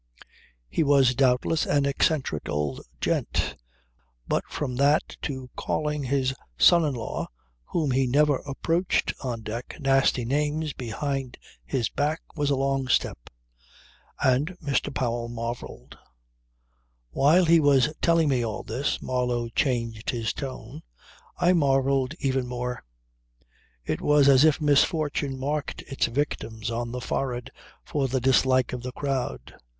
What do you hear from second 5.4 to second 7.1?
calling his son in